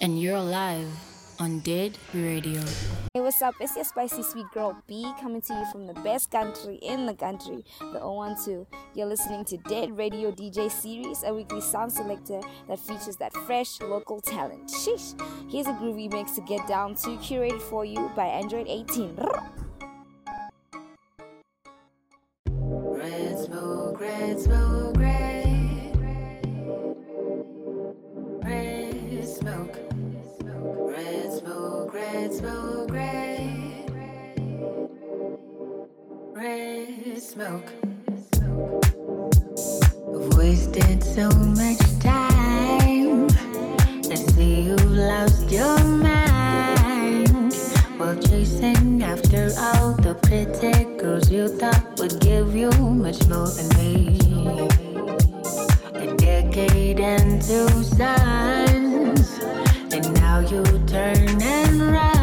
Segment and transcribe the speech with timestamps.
[0.00, 0.88] and you're live
[1.38, 2.60] on Dead Radio.
[3.12, 3.54] Hey, what's up?
[3.60, 7.14] It's your spicy sweet girl B coming to you from the best country in the
[7.14, 8.66] country, the 012.
[8.94, 13.80] You're listening to Dead Radio DJ Series, a weekly sound selector that features that fresh
[13.80, 14.68] local talent.
[14.68, 15.20] Sheesh!
[15.50, 19.18] Here's a groovy mix to get down to, curated for you by Android 18.
[37.42, 37.62] I've
[40.36, 43.28] wasted so much time.
[44.10, 47.54] I see you've lost your mind
[47.96, 53.68] while chasing after all the pretty girls you thought would give you much more than
[53.78, 54.18] me.
[55.94, 59.40] A decade and two sons,
[59.94, 62.19] and now you turn and run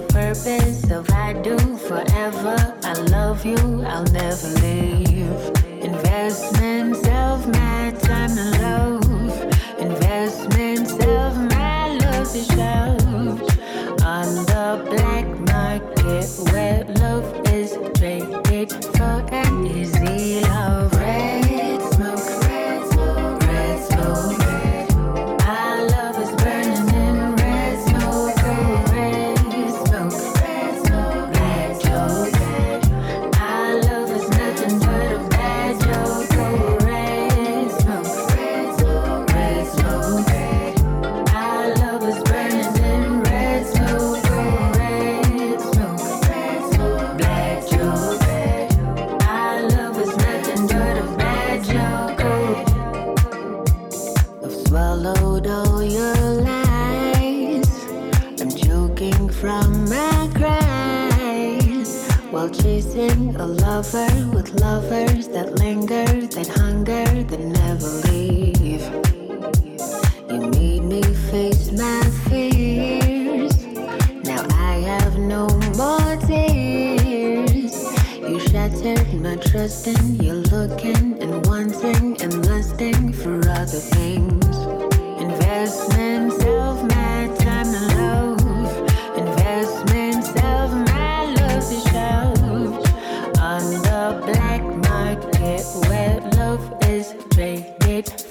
[0.00, 2.56] the purpose of I do forever.
[2.84, 5.40] I love you, I'll never leave.
[5.82, 9.42] Investments of my time and love.
[9.78, 12.96] Investments of my love is show.
[14.14, 19.47] On the black market where love is traded for.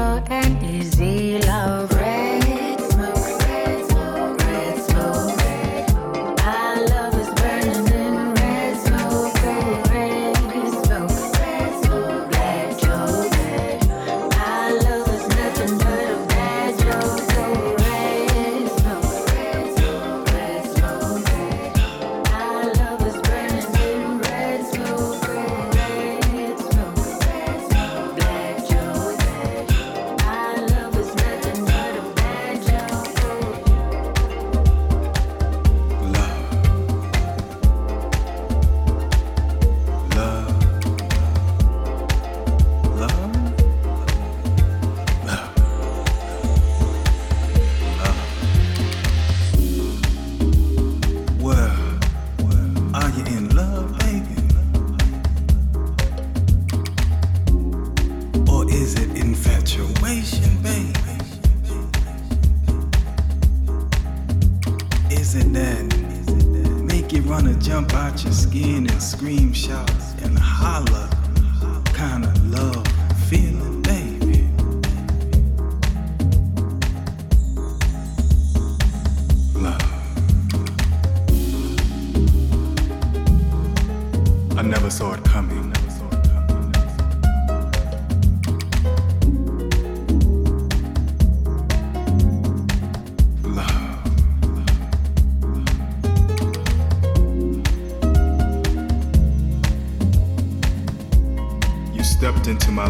[0.00, 0.39] forever.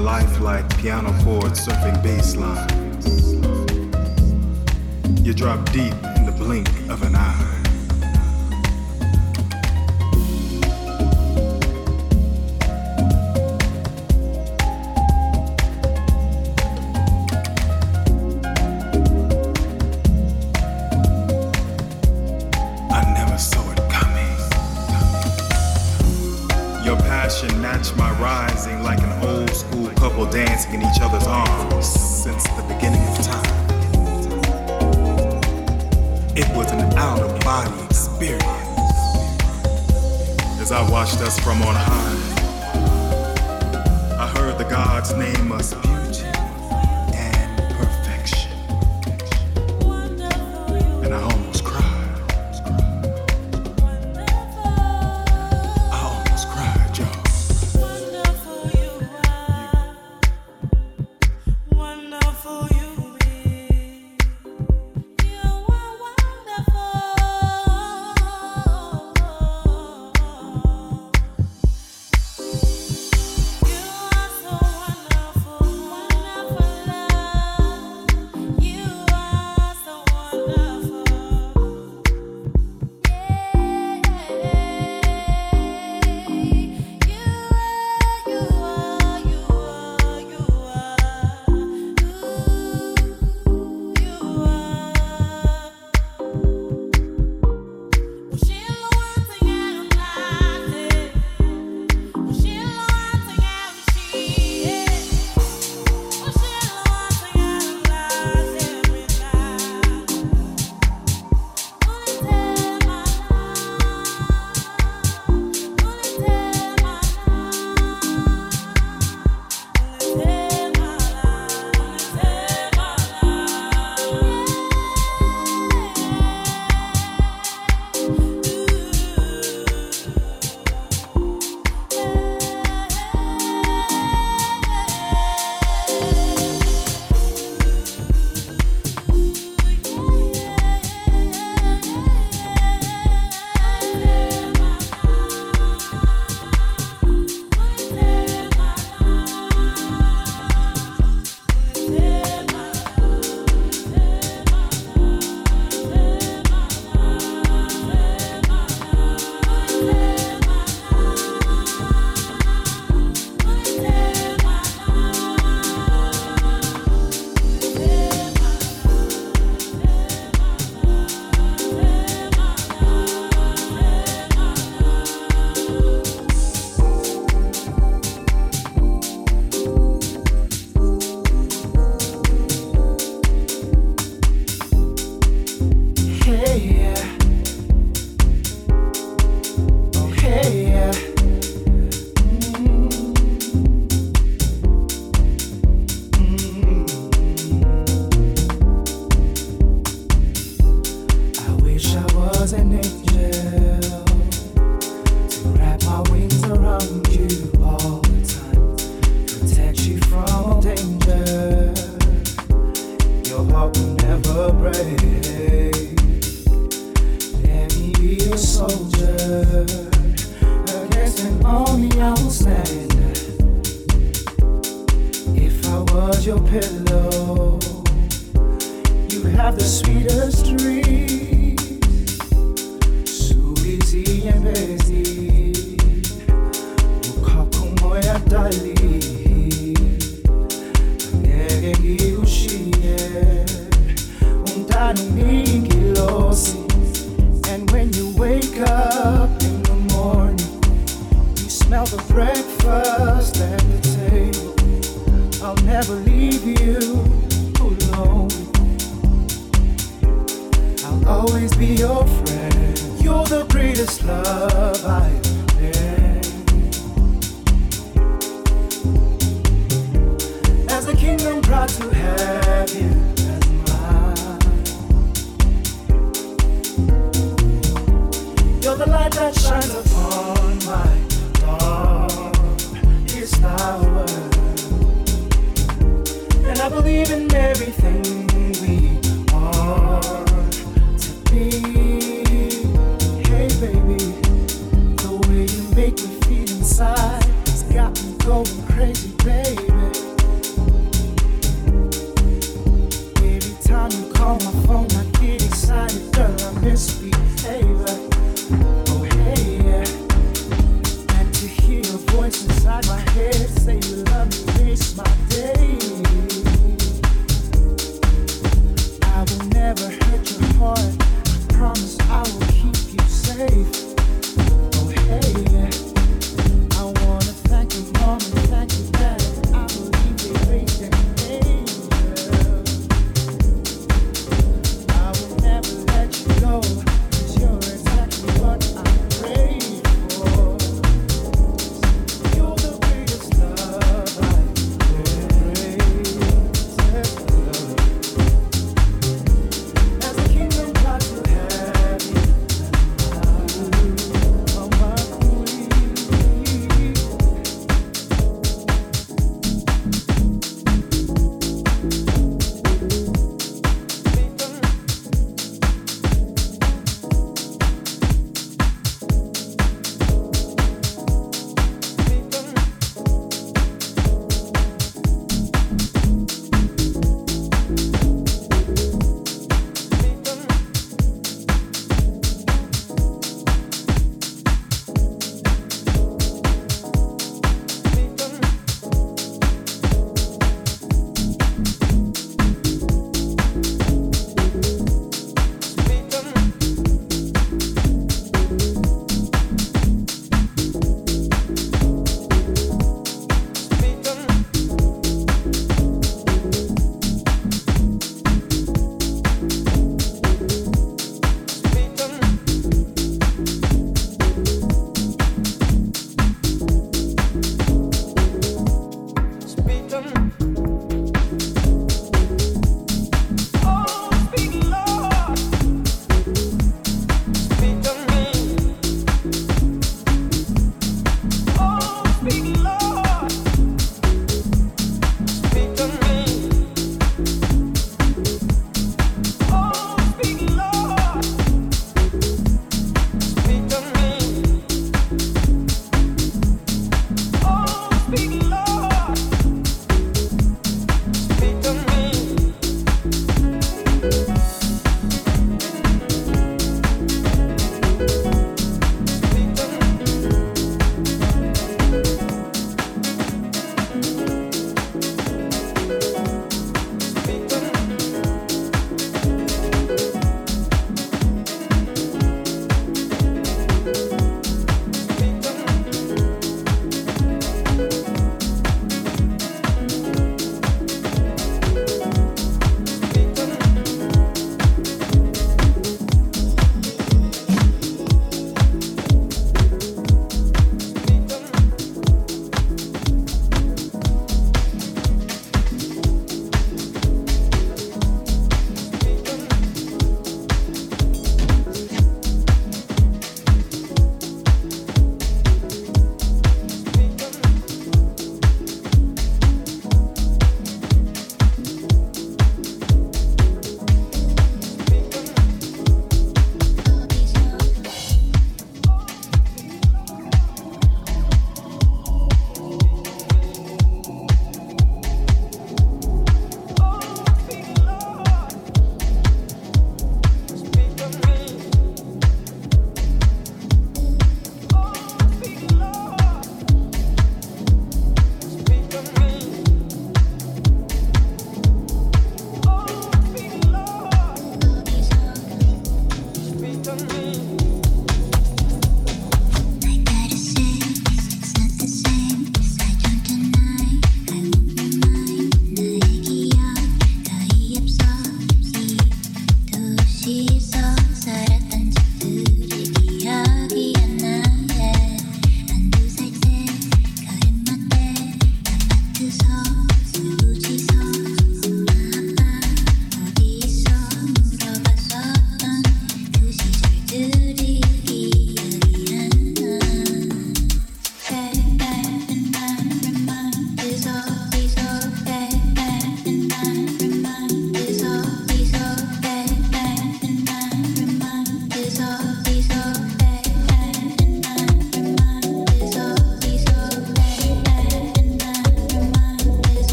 [0.00, 3.34] life like piano chords surfing bass lines.
[5.26, 7.49] You drop deep in the blink of an eye.
[41.50, 41.79] From on